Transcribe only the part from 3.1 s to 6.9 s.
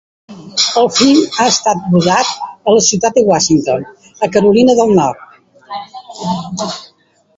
de Wilmington a Carolina del Nord.